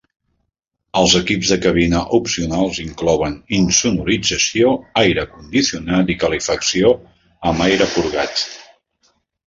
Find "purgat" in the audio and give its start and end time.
7.97-8.47